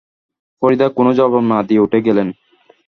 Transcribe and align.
ফরিদা 0.61 0.87
কোনো 0.97 1.11
জবাব 1.13 1.43
না 1.51 1.59
দিয়ে 1.67 1.83
উঠে 1.85 1.99
গেলেন। 2.07 2.27